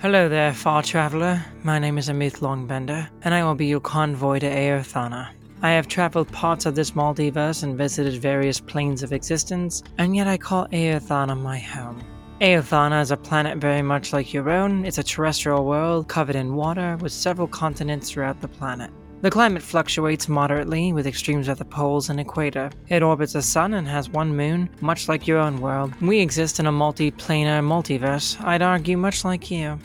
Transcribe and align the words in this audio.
Hello 0.00 0.30
there, 0.30 0.54
far 0.54 0.82
traveler. 0.82 1.44
My 1.62 1.78
name 1.78 1.98
is 1.98 2.08
Amith 2.08 2.38
Longbender, 2.38 3.06
and 3.20 3.34
I 3.34 3.44
will 3.44 3.54
be 3.54 3.66
your 3.66 3.80
convoy 3.80 4.38
to 4.38 4.46
Aerthana. 4.46 5.28
I 5.60 5.72
have 5.72 5.88
traveled 5.88 6.32
parts 6.32 6.64
of 6.64 6.74
this 6.74 6.92
multiverse 6.92 7.64
and 7.64 7.76
visited 7.76 8.14
various 8.14 8.60
planes 8.60 9.02
of 9.02 9.12
existence, 9.12 9.82
and 9.98 10.16
yet 10.16 10.26
I 10.26 10.38
call 10.38 10.66
Aerthana 10.68 11.38
my 11.38 11.58
home. 11.58 12.02
Aerthana 12.40 13.02
is 13.02 13.10
a 13.10 13.16
planet 13.18 13.58
very 13.58 13.82
much 13.82 14.14
like 14.14 14.32
your 14.32 14.48
own. 14.48 14.86
It's 14.86 14.96
a 14.96 15.02
terrestrial 15.02 15.66
world 15.66 16.08
covered 16.08 16.36
in 16.36 16.56
water 16.56 16.96
with 17.02 17.12
several 17.12 17.46
continents 17.46 18.10
throughout 18.10 18.40
the 18.40 18.48
planet. 18.48 18.90
The 19.22 19.30
climate 19.30 19.62
fluctuates 19.62 20.30
moderately 20.30 20.94
with 20.94 21.06
extremes 21.06 21.50
at 21.50 21.58
the 21.58 21.64
poles 21.64 22.08
and 22.08 22.18
equator. 22.18 22.70
It 22.88 23.02
orbits 23.02 23.34
the 23.34 23.42
sun 23.42 23.74
and 23.74 23.86
has 23.86 24.08
one 24.08 24.34
moon, 24.34 24.70
much 24.80 25.08
like 25.08 25.26
your 25.26 25.36
own 25.36 25.60
world. 25.60 25.92
We 26.00 26.20
exist 26.20 26.58
in 26.58 26.66
a 26.66 26.72
multi-planar 26.72 27.62
multiverse, 27.62 28.42
I'd 28.42 28.62
argue 28.62 28.96
much 28.96 29.22
like 29.22 29.50
you. 29.50 29.78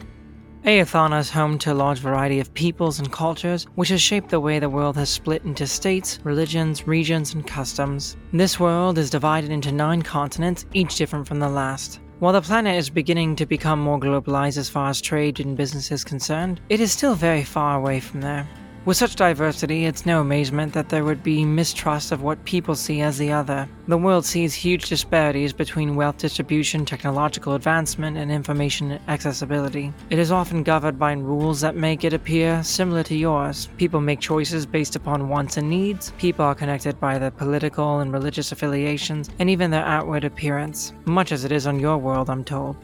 Aerthana 0.64 1.20
is 1.20 1.30
home 1.30 1.60
to 1.60 1.74
a 1.74 1.76
large 1.76 2.00
variety 2.00 2.40
of 2.40 2.54
peoples 2.54 3.00
and 3.00 3.12
cultures, 3.12 3.68
which 3.76 3.90
has 3.90 4.02
shaped 4.02 4.30
the 4.30 4.40
way 4.40 4.58
the 4.58 4.70
world 4.70 4.96
has 4.96 5.10
split 5.10 5.44
into 5.44 5.68
states, 5.68 6.18
religions, 6.24 6.88
regions, 6.88 7.34
and 7.34 7.46
customs. 7.46 8.16
This 8.32 8.58
world 8.58 8.98
is 8.98 9.10
divided 9.10 9.52
into 9.52 9.72
nine 9.72 10.02
continents, 10.02 10.66
each 10.74 10.96
different 10.96 11.28
from 11.28 11.40
the 11.40 11.50
last. 11.50 12.00
While 12.20 12.34
the 12.34 12.42
planet 12.42 12.78
is 12.78 12.90
beginning 12.90 13.36
to 13.36 13.46
become 13.46 13.82
more 13.82 14.00
globalized 14.00 14.58
as 14.58 14.70
far 14.70 14.90
as 14.90 15.02
trade 15.02 15.42
and 15.42 15.58
business 15.58 15.92
is 15.92 16.06
concerned, 16.06 16.62
it 16.70 16.80
is 16.80 16.94
still 16.94 17.16
very 17.16 17.44
far 17.44 17.78
away 17.78 18.00
from 18.00 18.22
there. 18.22 18.48
With 18.86 18.98
such 18.98 19.16
diversity, 19.16 19.86
it's 19.86 20.06
no 20.06 20.22
amazement 20.22 20.74
that 20.74 20.90
there 20.90 21.04
would 21.04 21.24
be 21.24 21.44
mistrust 21.44 22.12
of 22.12 22.22
what 22.22 22.46
people 22.46 22.76
see 22.76 23.02
as 23.02 23.18
the 23.18 23.32
other. 23.32 23.68
The 23.88 23.98
world 23.98 24.26
sees 24.26 24.54
huge 24.54 24.90
disparities 24.90 25.54
between 25.54 25.96
wealth 25.96 26.20
distribution, 26.20 26.86
technological 26.86 27.56
advancement, 27.56 28.16
and 28.16 28.32
information 28.32 29.00
accessibility. 29.08 29.92
It 30.12 30.20
is 30.20 30.32
often 30.32 30.62
governed 30.62 31.00
by 31.00 31.14
rules 31.14 31.62
that 31.62 31.76
make 31.76 32.04
it 32.04 32.14
appear 32.14 32.62
similar 32.62 33.02
to 33.06 33.18
yours. 33.18 33.70
People 33.78 34.02
make 34.02 34.20
choices 34.20 34.68
based 34.68 34.96
upon 34.96 35.30
wants 35.30 35.58
and 35.58 35.68
needs. 35.68 36.12
People 36.20 36.46
are 36.46 36.54
connected 36.54 37.00
by 37.00 37.18
their 37.18 37.32
political 37.32 38.02
and 38.02 38.14
religious 38.14 38.52
affiliations, 38.52 39.32
and 39.40 39.50
even 39.50 39.72
their 39.72 39.86
outward 39.86 40.26
appearance, 40.26 40.94
much 41.06 41.32
as 41.32 41.44
it 41.44 41.52
is 41.52 41.66
on 41.66 41.80
your 41.80 41.98
world, 41.98 42.30
I'm 42.30 42.44
told. 42.44 42.78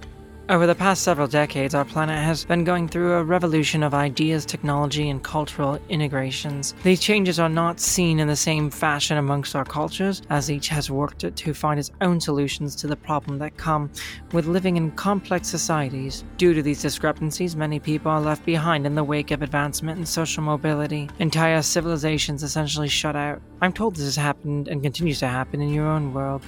Over 0.52 0.68
the 0.68 0.76
past 0.76 1.04
several 1.04 1.30
decades, 1.30 1.74
our 1.74 1.86
planet 1.86 2.18
has 2.18 2.44
been 2.44 2.66
going 2.66 2.90
through 2.90 3.14
a 3.14 3.24
revolution 3.24 3.84
of 3.84 3.94
ideas, 3.94 4.46
technology, 4.46 5.10
and 5.10 5.24
cultural 5.24 5.80
integrations. 5.88 6.76
These 6.84 7.00
changes 7.00 7.40
are 7.40 7.48
not 7.48 7.80
seen 7.80 8.20
in 8.20 8.28
the 8.28 8.36
same 8.36 8.70
fashion 8.70 9.18
amongst 9.18 9.56
our 9.56 9.64
cultures, 9.64 10.22
as 10.30 10.52
each 10.52 10.68
has 10.68 10.92
worked 10.92 11.20
to 11.34 11.54
find 11.54 11.80
its 11.80 11.92
own 12.02 12.20
solutions 12.20 12.76
to 12.76 12.88
the 12.88 12.98
problem 12.98 13.38
that 13.38 13.56
come 13.56 13.90
with 14.34 14.46
living 14.46 14.76
in 14.76 14.92
complex 14.92 15.48
societies. 15.48 16.26
Due 16.36 16.54
to 16.54 16.62
these 16.62 16.82
discrepancies, 16.82 17.56
many 17.56 17.80
people 17.80 18.12
are 18.12 18.20
left 18.20 18.44
behind 18.44 18.86
in 18.86 18.94
the 18.94 19.06
wake 19.06 19.32
of 19.32 19.44
advancement 19.44 20.00
in 20.00 20.06
social 20.06 20.44
mobility. 20.44 21.10
Entire 21.20 21.62
civilizations 21.62 22.44
essentially 22.44 22.90
shut 22.90 23.16
out. 23.16 23.42
I'm 23.62 23.72
told 23.72 23.96
this 23.96 24.04
has 24.04 24.18
happened 24.18 24.68
and 24.68 24.84
continues 24.84 25.20
to 25.20 25.30
happen 25.30 25.62
in 25.62 25.74
your 25.74 25.88
own 25.88 26.14
world. 26.14 26.44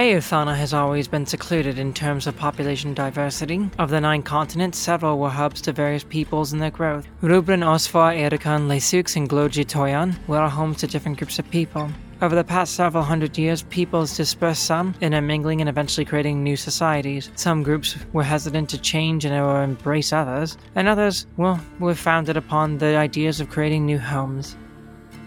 Aerthana 0.00 0.56
has 0.56 0.72
always 0.72 1.08
been 1.08 1.26
secluded 1.26 1.78
in 1.78 1.92
terms 1.92 2.26
of 2.26 2.34
population 2.34 2.94
diversity. 2.94 3.68
Of 3.78 3.90
the 3.90 4.00
nine 4.00 4.22
continents, 4.22 4.78
several 4.78 5.18
were 5.18 5.28
hubs 5.28 5.60
to 5.60 5.72
various 5.72 6.04
peoples 6.04 6.54
and 6.54 6.62
their 6.62 6.70
growth. 6.70 7.06
Rubran, 7.22 7.62
Osfar, 7.62 8.16
Erikan, 8.16 8.66
Lesux, 8.66 9.16
and 9.16 9.28
Gloji 9.28 9.62
Toyan 9.62 10.14
were 10.26 10.48
homes 10.48 10.78
to 10.78 10.86
different 10.86 11.18
groups 11.18 11.38
of 11.38 11.50
people. 11.50 11.90
Over 12.22 12.34
the 12.34 12.44
past 12.44 12.76
several 12.76 13.04
hundred 13.04 13.36
years, 13.36 13.62
peoples 13.64 14.16
dispersed 14.16 14.64
some, 14.64 14.94
intermingling 15.02 15.60
and 15.60 15.68
eventually 15.68 16.06
creating 16.06 16.42
new 16.42 16.56
societies. 16.56 17.30
Some 17.34 17.62
groups 17.62 17.98
were 18.14 18.22
hesitant 18.22 18.70
to 18.70 18.80
change 18.80 19.26
and 19.26 19.34
or 19.34 19.62
embrace 19.62 20.14
others, 20.14 20.56
and 20.76 20.88
others, 20.88 21.26
well, 21.36 21.60
were 21.78 21.94
founded 21.94 22.38
upon 22.38 22.78
the 22.78 22.96
ideas 22.96 23.38
of 23.38 23.50
creating 23.50 23.84
new 23.84 23.98
homes. 23.98 24.56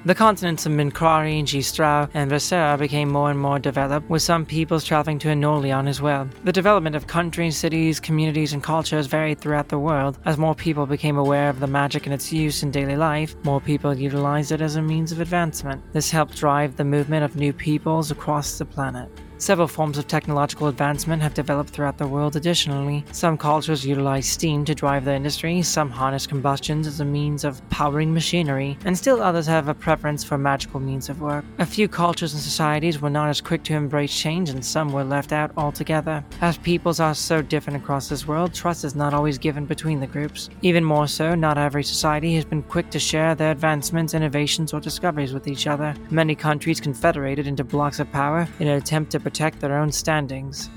The 0.06 0.14
continents 0.14 0.66
of 0.66 0.74
Minkrari, 0.74 1.44
Gistrau, 1.44 2.10
and 2.14 2.30
Vesera 2.30 2.78
became 2.78 3.10
more 3.10 3.32
and 3.32 3.40
more 3.40 3.58
developed, 3.58 4.10
with 4.10 4.22
some 4.22 4.46
peoples 4.46 4.84
traveling 4.84 5.18
to 5.20 5.30
Enolion 5.30 5.88
as 5.88 6.02
well. 6.02 6.28
The 6.44 6.52
development 6.52 6.98
of 6.98 7.08
countries, 7.08 7.56
cities, 7.56 8.02
communities, 8.02 8.52
and 8.52 8.62
cultures 8.62 9.08
varied 9.08 9.40
throughout 9.40 9.70
the 9.70 9.80
world. 9.80 10.20
As 10.26 10.38
more 10.38 10.56
people 10.56 10.86
became 10.86 11.18
aware 11.18 11.50
of 11.50 11.62
the 11.62 11.68
magic 11.68 12.06
and 12.06 12.14
its 12.14 12.34
use 12.34 12.64
in 12.64 12.72
daily 12.72 12.98
life, 12.98 13.38
more 13.46 13.62
people 13.62 13.98
utilized 13.98 14.52
it 14.52 14.60
as 14.60 14.76
a 14.76 14.82
means 14.82 15.14
of 15.14 15.22
advancement. 15.22 15.82
This 15.94 16.12
helped 16.12 16.36
drive 16.36 16.76
the 16.76 16.84
movement 16.84 17.24
of 17.24 17.38
new 17.38 17.54
peoples 17.54 18.12
across 18.12 18.58
the 18.58 18.66
planet. 18.66 19.10
Several 19.44 19.68
forms 19.68 19.98
of 19.98 20.08
technological 20.08 20.68
advancement 20.68 21.22
have 21.22 21.34
developed 21.34 21.72
throughout 21.72 21.98
the 21.98 22.08
world 22.08 22.38
additionally. 22.38 23.04
Some 23.12 23.38
cultures 23.38 23.86
utilize 23.86 24.26
steam 24.26 24.64
to 24.64 24.74
drive 24.74 25.04
their 25.04 25.18
industry, 25.18 25.62
some 25.64 25.90
harness 25.90 26.26
combustions 26.26 26.88
as 26.88 27.02
a 27.02 27.06
means 27.06 27.44
of 27.44 27.62
powering 27.70 28.14
machinery, 28.14 28.78
and 28.86 28.98
still 28.98 29.22
others 29.22 29.46
have 29.48 29.68
a 29.68 29.74
preference 29.74 30.24
for 30.24 30.38
magical 30.38 30.80
means 30.80 31.10
of 31.10 31.20
work. 31.20 31.44
A 31.60 31.66
few 31.66 31.90
cultures 31.90 32.32
and 32.34 32.42
societies 32.42 33.02
were 33.02 33.10
not 33.10 33.28
as 33.28 33.42
quick 33.42 33.64
to 33.64 33.74
embrace 33.74 34.18
change, 34.18 34.50
and 34.50 34.64
some 34.64 34.94
were 34.94 35.04
left 35.04 35.34
out 35.34 35.52
altogether. 35.58 36.24
As 36.40 36.58
peoples 36.58 37.02
are 37.02 37.14
so 37.14 37.42
different 37.42 37.84
across 37.84 38.08
this 38.08 38.26
world, 38.26 38.54
trust 38.54 38.86
is 38.86 38.96
not 38.96 39.14
always 39.14 39.38
given 39.38 39.66
between 39.66 40.00
the 40.00 40.08
groups. 40.08 40.50
Even 40.62 40.86
more 40.86 41.06
so, 41.06 41.36
not 41.36 41.58
every 41.58 41.84
society 41.84 42.34
has 42.36 42.46
been 42.46 42.64
quick 42.64 42.90
to 42.92 42.98
share 42.98 43.36
their 43.36 43.52
advancements, 43.52 44.14
innovations, 44.14 44.72
or 44.72 44.80
discoveries 44.80 45.34
with 45.34 45.50
each 45.50 45.68
other. 45.68 45.94
Many 46.12 46.34
countries 46.34 46.80
confederated 46.80 47.46
into 47.46 47.66
blocks 47.66 48.00
of 48.00 48.10
power 48.14 48.48
in 48.62 48.70
an 48.70 48.78
attempt 48.78 49.12
to 49.12 49.20
protect 49.34 49.62
their 49.62 49.80
own 49.80 49.92
standings. 49.92 50.70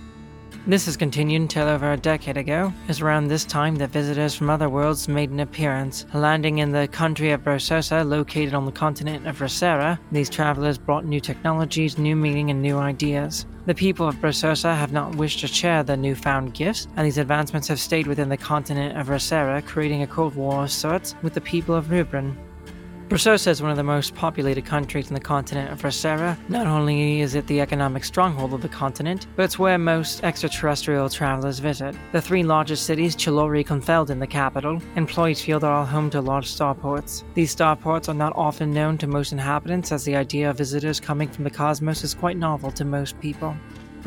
This 0.67 0.87
has 0.87 0.97
continued 0.97 1.43
until 1.43 1.69
over 1.69 1.93
a 1.93 1.97
decade 1.99 2.39
ago. 2.39 2.73
It's 2.89 3.03
around 3.03 3.29
this 3.29 3.45
time 3.45 3.77
that 3.77 3.91
visitors 3.91 4.35
from 4.35 4.49
other 4.49 4.71
worlds 4.71 5.09
made 5.09 5.29
an 5.29 5.41
appearance. 5.41 6.07
Landing 6.15 6.57
in 6.57 6.73
the 6.73 6.89
country 6.89 7.33
of 7.33 7.43
Brososa, 7.43 8.03
located 8.09 8.55
on 8.55 8.65
the 8.65 8.73
continent 8.73 9.27
of 9.27 9.41
Rosera, 9.41 9.99
these 10.11 10.31
travelers 10.31 10.79
brought 10.79 11.05
new 11.05 11.21
technologies, 11.21 11.99
new 11.99 12.17
meaning, 12.17 12.49
and 12.49 12.63
new 12.63 12.79
ideas. 12.79 13.45
The 13.67 13.75
people 13.75 14.09
of 14.09 14.17
Brososa 14.17 14.75
have 14.75 14.91
not 14.91 15.17
wished 15.17 15.41
to 15.41 15.47
share 15.47 15.83
their 15.83 15.99
newfound 15.99 16.55
gifts, 16.55 16.89
and 16.97 17.05
these 17.05 17.19
advancements 17.19 17.69
have 17.69 17.79
stayed 17.79 18.07
within 18.07 18.31
the 18.31 18.39
continent 18.39 18.97
of 18.97 19.11
Rosera, 19.11 19.61
creating 19.67 20.01
a 20.01 20.07
Cold 20.07 20.35
War 20.35 20.65
of 20.65 20.73
sorts 20.73 21.15
with 21.23 21.35
the 21.35 21.43
people 21.43 21.75
of 21.75 21.89
Rubran. 21.89 22.35
Brososa 23.09 23.47
is 23.47 23.63
one 23.63 23.71
of 23.71 23.77
the 23.77 23.85
most 23.85 24.17
populated 24.17 24.65
countries 24.65 25.07
in 25.07 25.15
the 25.15 25.21
continent 25.21 25.71
of 25.71 25.81
Rosera. 25.85 26.37
Not 26.49 26.67
only 26.67 27.21
is 27.21 27.37
it 27.37 27.47
the 27.47 27.61
economic 27.61 28.03
stronghold 28.03 28.53
of 28.53 28.63
the 28.63 28.69
continent, 28.69 29.29
but 29.37 29.45
it's 29.45 29.61
where 29.61 29.79
most 29.79 30.25
extraterrestrial 30.25 31.09
travelers 31.09 31.61
visit. 31.61 31.95
The 32.11 32.21
three 32.21 32.43
largest 32.43 32.85
cities, 32.85 33.15
Chilori, 33.15 33.65
Confelden, 33.65 34.19
the 34.19 34.27
capital, 34.27 34.83
and 34.97 35.09
Ploysfield 35.09 35.63
are 35.63 35.73
all 35.73 35.85
home 35.85 36.11
to 36.11 36.21
large 36.21 36.51
starports. 36.51 37.23
These 37.35 37.55
starports 37.55 38.09
are 38.09 38.15
not 38.15 38.33
often 38.35 38.75
known 38.75 38.99
to 38.99 39.07
most 39.07 39.31
inhabitants 39.31 39.93
as 39.93 40.03
the 40.03 40.17
idea 40.17 40.51
of 40.51 40.59
visitors 40.59 40.99
coming 40.99 41.29
from 41.29 41.45
the 41.45 41.51
cosmos 41.51 42.03
is 42.03 42.13
quite 42.13 42.37
novel 42.37 42.73
to 42.73 42.85
most 42.85 43.21
people. 43.21 43.57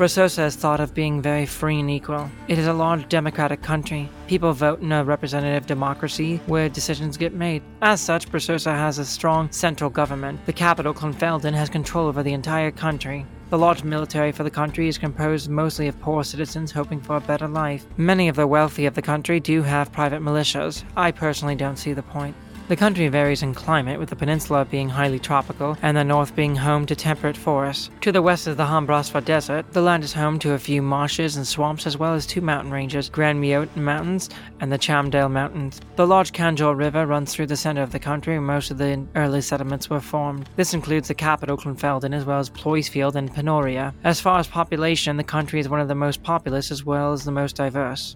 Brososa 0.00 0.46
is 0.46 0.56
thought 0.56 0.80
of 0.80 0.94
being 0.94 1.20
very 1.20 1.44
free 1.44 1.78
and 1.78 1.90
equal. 1.90 2.30
It 2.48 2.58
is 2.58 2.66
a 2.66 2.72
large 2.72 3.06
democratic 3.10 3.60
country. 3.60 4.08
People 4.28 4.54
vote 4.54 4.80
in 4.80 4.92
a 4.92 5.04
representative 5.04 5.66
democracy 5.66 6.40
where 6.46 6.70
decisions 6.70 7.18
get 7.18 7.34
made. 7.34 7.62
As 7.82 8.00
such, 8.00 8.26
Brososa 8.32 8.72
has 8.72 8.98
a 8.98 9.04
strong 9.04 9.52
central 9.52 9.90
government. 9.90 10.40
The 10.46 10.54
capital, 10.54 10.94
Confelden, 10.94 11.52
has 11.52 11.68
control 11.68 12.06
over 12.06 12.22
the 12.22 12.32
entire 12.32 12.70
country. 12.70 13.26
The 13.50 13.58
large 13.58 13.84
military 13.84 14.32
for 14.32 14.42
the 14.42 14.50
country 14.50 14.88
is 14.88 14.96
composed 14.96 15.50
mostly 15.50 15.86
of 15.86 16.00
poor 16.00 16.24
citizens 16.24 16.72
hoping 16.72 17.02
for 17.02 17.16
a 17.16 17.20
better 17.20 17.46
life. 17.48 17.84
Many 17.98 18.28
of 18.28 18.36
the 18.36 18.46
wealthy 18.46 18.86
of 18.86 18.94
the 18.94 19.02
country 19.02 19.38
do 19.38 19.62
have 19.64 19.92
private 19.92 20.22
militias. 20.22 20.82
I 20.96 21.10
personally 21.10 21.56
don't 21.56 21.76
see 21.76 21.92
the 21.92 22.02
point. 22.02 22.34
The 22.70 22.76
country 22.76 23.08
varies 23.08 23.42
in 23.42 23.52
climate, 23.52 23.98
with 23.98 24.10
the 24.10 24.14
peninsula 24.14 24.64
being 24.64 24.88
highly 24.88 25.18
tropical 25.18 25.76
and 25.82 25.96
the 25.96 26.04
north 26.04 26.36
being 26.36 26.54
home 26.54 26.86
to 26.86 26.94
temperate 26.94 27.36
forests. 27.36 27.90
To 28.02 28.12
the 28.12 28.22
west 28.22 28.46
is 28.46 28.54
the 28.54 28.66
Hambrasva 28.66 29.24
Desert. 29.24 29.72
The 29.72 29.82
land 29.82 30.04
is 30.04 30.12
home 30.12 30.38
to 30.38 30.52
a 30.52 30.58
few 30.60 30.80
marshes 30.80 31.34
and 31.34 31.44
swamps, 31.44 31.84
as 31.84 31.96
well 31.96 32.14
as 32.14 32.26
two 32.26 32.40
mountain 32.40 32.70
ranges, 32.70 33.08
Grand 33.08 33.42
Mioten 33.42 33.82
Mountains 33.82 34.30
and 34.60 34.70
the 34.70 34.78
Chamdale 34.78 35.28
Mountains. 35.28 35.80
The 35.96 36.06
large 36.06 36.30
Kanjor 36.30 36.76
River 36.76 37.06
runs 37.06 37.34
through 37.34 37.48
the 37.48 37.56
center 37.56 37.82
of 37.82 37.90
the 37.90 37.98
country, 37.98 38.34
where 38.34 38.40
most 38.40 38.70
of 38.70 38.78
the 38.78 39.04
early 39.16 39.40
settlements 39.40 39.90
were 39.90 39.98
formed. 39.98 40.48
This 40.54 40.72
includes 40.72 41.08
the 41.08 41.14
capital, 41.14 41.56
Confelden, 41.56 42.14
as 42.14 42.24
well 42.24 42.38
as 42.38 42.50
Ploysfield 42.50 43.16
and 43.16 43.34
Penoria. 43.34 43.92
As 44.04 44.20
far 44.20 44.38
as 44.38 44.46
population, 44.46 45.16
the 45.16 45.24
country 45.24 45.58
is 45.58 45.68
one 45.68 45.80
of 45.80 45.88
the 45.88 45.96
most 45.96 46.22
populous 46.22 46.70
as 46.70 46.84
well 46.84 47.12
as 47.12 47.24
the 47.24 47.32
most 47.32 47.56
diverse. 47.56 48.14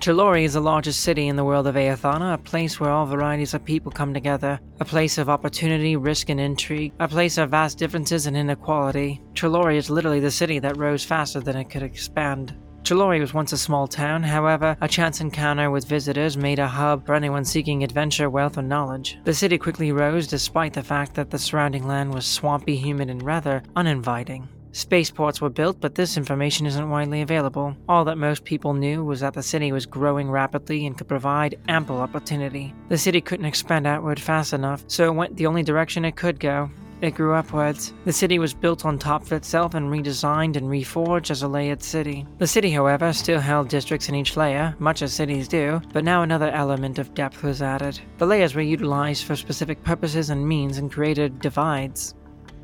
Chilori 0.00 0.44
is 0.44 0.54
the 0.54 0.60
largest 0.62 1.02
city 1.02 1.28
in 1.28 1.36
the 1.36 1.44
world 1.44 1.66
of 1.66 1.74
Aerthana, 1.74 2.32
a 2.32 2.38
place 2.38 2.80
where 2.80 2.88
all 2.88 3.04
varieties 3.04 3.52
of 3.52 3.62
people 3.62 3.92
come 3.92 4.14
together, 4.14 4.58
a 4.80 4.84
place 4.84 5.18
of 5.18 5.28
opportunity, 5.28 5.94
risk, 5.94 6.30
and 6.30 6.40
intrigue, 6.40 6.94
a 7.00 7.06
place 7.06 7.36
of 7.36 7.50
vast 7.50 7.76
differences 7.76 8.24
and 8.24 8.34
inequality. 8.34 9.20
Chilori 9.34 9.76
is 9.76 9.90
literally 9.90 10.20
the 10.20 10.30
city 10.30 10.58
that 10.58 10.78
rose 10.78 11.04
faster 11.04 11.38
than 11.38 11.54
it 11.54 11.68
could 11.68 11.82
expand. 11.82 12.56
Chilori 12.82 13.20
was 13.20 13.34
once 13.34 13.52
a 13.52 13.58
small 13.58 13.86
town, 13.86 14.22
however, 14.22 14.74
a 14.80 14.88
chance 14.88 15.20
encounter 15.20 15.70
with 15.70 15.86
visitors 15.86 16.34
made 16.34 16.60
a 16.60 16.66
hub 16.66 17.04
for 17.04 17.14
anyone 17.14 17.44
seeking 17.44 17.84
adventure, 17.84 18.30
wealth, 18.30 18.56
or 18.56 18.62
knowledge. 18.62 19.18
The 19.24 19.34
city 19.34 19.58
quickly 19.58 19.92
rose 19.92 20.26
despite 20.26 20.72
the 20.72 20.82
fact 20.82 21.12
that 21.16 21.28
the 21.28 21.38
surrounding 21.38 21.86
land 21.86 22.14
was 22.14 22.24
swampy, 22.24 22.74
humid, 22.74 23.10
and 23.10 23.22
rather 23.22 23.62
uninviting. 23.76 24.48
Spaceports 24.72 25.40
were 25.40 25.50
built, 25.50 25.80
but 25.80 25.94
this 25.94 26.16
information 26.16 26.66
isn't 26.66 26.90
widely 26.90 27.22
available. 27.22 27.76
All 27.88 28.04
that 28.04 28.18
most 28.18 28.44
people 28.44 28.72
knew 28.72 29.04
was 29.04 29.20
that 29.20 29.34
the 29.34 29.42
city 29.42 29.72
was 29.72 29.86
growing 29.86 30.30
rapidly 30.30 30.86
and 30.86 30.96
could 30.96 31.08
provide 31.08 31.58
ample 31.68 32.00
opportunity. 32.00 32.72
The 32.88 32.98
city 32.98 33.20
couldn't 33.20 33.46
expand 33.46 33.86
outward 33.86 34.20
fast 34.20 34.52
enough, 34.52 34.84
so 34.86 35.06
it 35.06 35.14
went 35.14 35.36
the 35.36 35.46
only 35.46 35.62
direction 35.62 36.04
it 36.04 36.16
could 36.16 36.38
go. 36.38 36.70
It 37.00 37.14
grew 37.14 37.32
upwards. 37.32 37.94
The 38.04 38.12
city 38.12 38.38
was 38.38 38.52
built 38.52 38.84
on 38.84 38.98
top 38.98 39.22
of 39.22 39.32
itself 39.32 39.72
and 39.72 39.90
redesigned 39.90 40.56
and 40.56 40.66
reforged 40.66 41.30
as 41.30 41.42
a 41.42 41.48
layered 41.48 41.82
city. 41.82 42.26
The 42.38 42.46
city, 42.46 42.70
however, 42.70 43.14
still 43.14 43.40
held 43.40 43.68
districts 43.68 44.10
in 44.10 44.14
each 44.14 44.36
layer, 44.36 44.76
much 44.78 45.00
as 45.00 45.14
cities 45.14 45.48
do, 45.48 45.80
but 45.94 46.04
now 46.04 46.22
another 46.22 46.50
element 46.50 46.98
of 46.98 47.14
depth 47.14 47.42
was 47.42 47.62
added. 47.62 47.98
The 48.18 48.26
layers 48.26 48.54
were 48.54 48.60
utilized 48.60 49.24
for 49.24 49.34
specific 49.34 49.82
purposes 49.82 50.28
and 50.28 50.46
means 50.46 50.76
and 50.76 50.92
created 50.92 51.40
divides. 51.40 52.14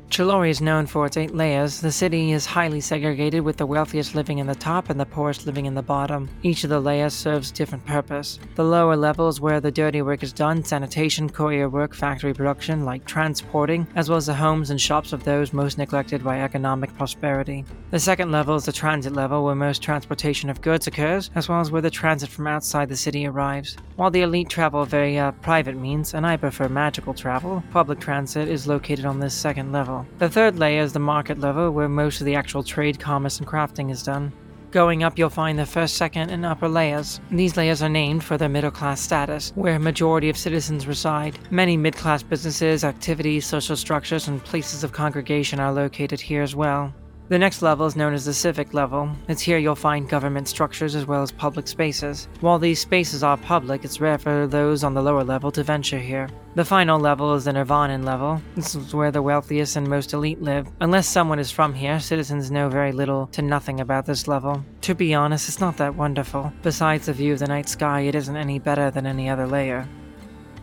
Chilori 0.09 0.49
is 0.49 0.61
known 0.61 0.87
for 0.87 1.05
its 1.05 1.17
eight 1.17 1.35
layers. 1.35 1.79
The 1.79 1.91
city 1.91 2.31
is 2.31 2.45
highly 2.45 2.81
segregated 2.81 3.41
with 3.41 3.57
the 3.57 3.65
wealthiest 3.65 4.15
living 4.15 4.39
in 4.39 4.47
the 4.47 4.55
top 4.55 4.89
and 4.89 4.99
the 4.99 5.05
poorest 5.05 5.45
living 5.45 5.65
in 5.65 5.75
the 5.75 5.83
bottom. 5.83 6.29
Each 6.41 6.63
of 6.63 6.71
the 6.71 6.79
layers 6.79 7.13
serves 7.13 7.51
different 7.51 7.85
purpose. 7.85 8.39
The 8.55 8.63
lower 8.63 8.95
levels 8.95 9.39
where 9.41 9.59
the 9.59 9.69
dirty 9.69 10.01
work 10.01 10.23
is 10.23 10.33
done, 10.33 10.63
sanitation, 10.63 11.29
courier 11.29 11.69
work, 11.69 11.93
factory 11.93 12.33
production, 12.33 12.83
like 12.83 13.05
transporting, 13.05 13.85
as 13.95 14.09
well 14.09 14.17
as 14.17 14.25
the 14.25 14.33
homes 14.33 14.71
and 14.71 14.81
shops 14.81 15.13
of 15.13 15.23
those 15.23 15.53
most 15.53 15.77
neglected 15.77 16.23
by 16.23 16.39
economic 16.39 16.97
prosperity. 16.97 17.65
The 17.91 17.99
second 17.99 18.31
level 18.31 18.55
is 18.55 18.65
the 18.65 18.71
transit 18.71 19.13
level 19.13 19.43
where 19.43 19.55
most 19.55 19.83
transportation 19.83 20.49
of 20.49 20.61
goods 20.61 20.87
occurs, 20.87 21.29
as 21.35 21.47
well 21.47 21.59
as 21.59 21.69
where 21.69 21.81
the 21.81 21.91
transit 21.91 22.29
from 22.29 22.47
outside 22.47 22.89
the 22.89 22.97
city 22.97 23.27
arrives. 23.27 23.77
While 23.97 24.11
the 24.11 24.21
elite 24.21 24.49
travel 24.49 24.85
via 24.85 25.33
private 25.41 25.75
means, 25.75 26.13
and 26.13 26.25
I 26.25 26.37
prefer 26.37 26.69
magical 26.69 27.13
travel, 27.13 27.61
public 27.71 27.99
transit 27.99 28.47
is 28.47 28.67
located 28.67 29.05
on 29.05 29.19
this 29.19 29.33
second 29.33 29.71
level. 29.71 29.96
The 30.17 30.29
third 30.29 30.59
layer 30.59 30.81
is 30.81 30.93
the 30.93 30.99
market 30.99 31.39
level, 31.39 31.71
where 31.71 31.89
most 31.89 32.19
of 32.19 32.25
the 32.25 32.35
actual 32.35 32.63
trade, 32.63 32.99
commerce, 32.99 33.39
and 33.39 33.47
crafting 33.47 33.89
is 33.89 34.03
done. 34.03 34.33
Going 34.71 35.01
up, 35.01 35.17
you'll 35.17 35.29
find 35.29 35.57
the 35.57 35.65
first, 35.65 35.95
second, 35.95 36.29
and 36.29 36.45
upper 36.45 36.67
layers. 36.67 37.21
These 37.31 37.55
layers 37.55 37.81
are 37.81 37.89
named 37.89 38.23
for 38.23 38.37
their 38.37 38.49
middle 38.49 38.69
class 38.69 38.99
status, 38.99 39.53
where 39.55 39.75
a 39.75 39.79
majority 39.79 40.29
of 40.29 40.37
citizens 40.37 40.85
reside. 40.85 41.39
Many 41.49 41.77
mid 41.77 41.95
class 41.95 42.21
businesses, 42.21 42.83
activities, 42.83 43.45
social 43.45 43.77
structures, 43.77 44.27
and 44.27 44.43
places 44.43 44.83
of 44.83 44.91
congregation 44.91 45.61
are 45.61 45.71
located 45.71 46.19
here 46.19 46.41
as 46.41 46.53
well. 46.53 46.93
The 47.29 47.37
next 47.37 47.61
level 47.61 47.85
is 47.85 47.97
known 47.97 48.13
as 48.13 48.23
the 48.23 48.33
civic 48.33 48.73
level. 48.73 49.11
It's 49.27 49.41
here 49.41 49.57
you'll 49.57 49.75
find 49.75 50.07
government 50.07 50.47
structures 50.47 50.95
as 50.95 51.05
well 51.05 51.21
as 51.21 51.29
public 51.29 51.67
spaces. 51.67 52.29
While 52.39 52.57
these 52.57 52.79
spaces 52.79 53.21
are 53.21 53.35
public, 53.35 53.83
it's 53.83 53.99
rare 53.99 54.17
for 54.17 54.47
those 54.47 54.85
on 54.85 54.93
the 54.93 55.01
lower 55.01 55.25
level 55.25 55.51
to 55.51 55.61
venture 55.61 55.99
here. 55.99 56.29
The 56.55 56.63
final 56.63 56.97
level 56.97 57.35
is 57.35 57.43
the 57.43 57.51
Nirvanan 57.51 58.05
level. 58.05 58.41
This 58.55 58.75
is 58.75 58.93
where 58.95 59.11
the 59.11 59.21
wealthiest 59.21 59.75
and 59.75 59.89
most 59.89 60.13
elite 60.13 60.41
live. 60.41 60.69
Unless 60.79 61.09
someone 61.09 61.37
is 61.37 61.51
from 61.51 61.73
here, 61.73 61.99
citizens 61.99 62.49
know 62.49 62.69
very 62.69 62.93
little 62.93 63.27
to 63.33 63.41
nothing 63.41 63.81
about 63.81 64.05
this 64.05 64.29
level. 64.29 64.63
To 64.81 64.95
be 64.95 65.13
honest, 65.13 65.49
it's 65.49 65.59
not 65.59 65.75
that 65.77 65.95
wonderful. 65.95 66.53
Besides 66.63 67.07
the 67.07 67.13
view 67.13 67.33
of 67.33 67.39
the 67.39 67.47
night 67.47 67.67
sky, 67.67 68.01
it 68.01 68.15
isn't 68.15 68.37
any 68.37 68.57
better 68.57 68.89
than 68.89 69.05
any 69.05 69.29
other 69.29 69.45
layer. 69.45 69.85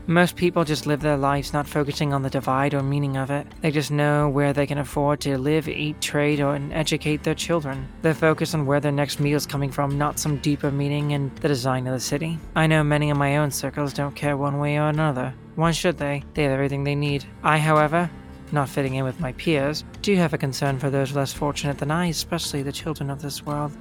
Most 0.07 0.37
people 0.37 0.65
just 0.65 0.87
live 0.87 1.01
their 1.01 1.17
lives 1.17 1.55
not 1.55 1.67
focusing 1.67 2.13
on 2.13 2.21
the 2.21 2.29
divide 2.29 2.75
or 2.75 2.83
meaning 2.83 3.17
of 3.17 3.31
it. 3.31 3.47
They 3.63 3.71
just 3.71 3.91
know 3.91 4.29
where 4.29 4.53
they 4.53 4.67
can 4.67 4.77
afford 4.77 5.21
to 5.21 5.39
live, 5.39 5.67
eat, 5.67 5.99
trade, 6.03 6.41
or 6.41 6.61
educate 6.73 7.23
their 7.23 7.35
children. 7.35 7.89
They're 8.03 8.13
focused 8.13 8.55
on 8.55 8.67
where 8.67 8.81
their 8.81 8.93
next 8.93 9.19
meal 9.19 9.39
is 9.39 9.47
coming 9.47 9.71
from, 9.71 9.97
not 9.97 10.19
some 10.19 10.37
deeper 10.37 10.71
meaning 10.71 11.13
in 11.13 11.35
the 11.37 11.49
design 11.49 11.87
of 11.87 11.95
the 11.95 12.01
city. 12.01 12.39
I 12.55 12.67
know 12.67 12.85
many 12.85 13.09
in 13.09 13.17
my 13.17 13.39
own 13.39 13.51
circles 13.51 13.95
don't 13.95 14.15
care 14.15 14.37
one 14.37 14.59
way 14.59 14.77
or 14.77 14.89
another. 14.89 15.33
Why 15.55 15.71
should 15.71 15.97
they? 15.97 16.23
They 16.35 16.43
have 16.43 16.53
everything 16.53 16.85
they 16.85 16.97
need. 16.97 17.25
I, 17.43 17.57
however, 17.57 18.11
not 18.53 18.69
fitting 18.69 18.97
in 18.97 19.05
with 19.05 19.21
my 19.21 19.33
peers, 19.33 19.85
do 20.03 20.15
have 20.17 20.35
a 20.35 20.39
concern 20.39 20.79
for 20.79 20.91
those 20.91 21.17
less 21.17 21.33
fortunate 21.33 21.79
than 21.79 21.91
I, 21.91 22.07
especially 22.07 22.63
the 22.63 22.73
children 22.73 23.09
of 23.09 23.23
this 23.23 23.47
world. 23.47 23.73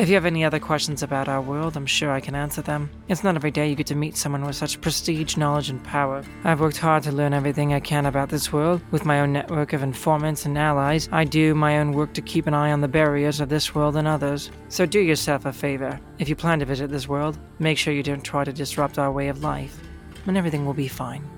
If 0.00 0.08
you 0.08 0.14
have 0.14 0.24
any 0.24 0.46
other 0.46 0.58
questions 0.58 1.02
about 1.02 1.28
our 1.28 1.42
world, 1.42 1.76
I'm 1.76 1.84
sure 1.84 2.10
I 2.10 2.20
can 2.20 2.34
answer 2.34 2.62
them. 2.62 2.88
It's 3.08 3.22
not 3.22 3.34
every 3.34 3.50
day 3.50 3.68
you 3.68 3.74
get 3.74 3.88
to 3.88 3.94
meet 3.94 4.16
someone 4.16 4.46
with 4.46 4.56
such 4.56 4.80
prestige, 4.80 5.36
knowledge, 5.36 5.68
and 5.68 5.84
power. 5.84 6.24
I've 6.42 6.60
worked 6.60 6.78
hard 6.78 7.02
to 7.02 7.12
learn 7.12 7.34
everything 7.34 7.74
I 7.74 7.80
can 7.80 8.06
about 8.06 8.30
this 8.30 8.50
world. 8.50 8.80
With 8.92 9.04
my 9.04 9.20
own 9.20 9.30
network 9.30 9.74
of 9.74 9.82
informants 9.82 10.46
and 10.46 10.56
allies, 10.56 11.06
I 11.12 11.24
do 11.24 11.54
my 11.54 11.80
own 11.80 11.92
work 11.92 12.14
to 12.14 12.22
keep 12.22 12.46
an 12.46 12.54
eye 12.54 12.72
on 12.72 12.80
the 12.80 12.88
barriers 12.88 13.40
of 13.40 13.50
this 13.50 13.74
world 13.74 13.94
and 13.94 14.08
others. 14.08 14.50
So 14.70 14.86
do 14.86 15.00
yourself 15.00 15.44
a 15.44 15.52
favor. 15.52 16.00
If 16.18 16.30
you 16.30 16.34
plan 16.34 16.60
to 16.60 16.64
visit 16.64 16.88
this 16.88 17.06
world, 17.06 17.38
make 17.58 17.76
sure 17.76 17.92
you 17.92 18.02
don't 18.02 18.24
try 18.24 18.42
to 18.44 18.54
disrupt 18.54 18.98
our 18.98 19.12
way 19.12 19.28
of 19.28 19.42
life, 19.42 19.82
and 20.26 20.38
everything 20.38 20.64
will 20.64 20.72
be 20.72 20.88
fine. 20.88 21.28